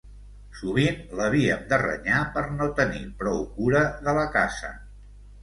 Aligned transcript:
Sovint 0.59 0.95
l’havíem 1.19 1.61
de 1.73 1.79
renyar 1.81 2.21
per 2.39 2.43
no 2.55 2.71
tenir 2.81 3.03
prou 3.21 3.45
cura 3.59 3.85
de 4.09 4.17
la 4.21 4.27
casa. 4.41 4.75